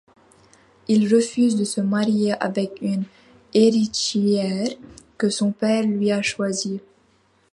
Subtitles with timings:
[0.87, 3.03] Il refuse de se marier avec une
[3.53, 4.69] héritière
[5.19, 6.81] que son père lui a choisie.